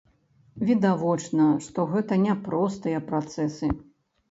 [0.69, 3.73] Відавочна, што гэта няпростыя працэсы.